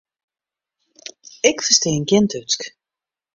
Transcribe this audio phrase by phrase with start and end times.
[1.49, 2.61] Ik ferstean gjin Dútsk.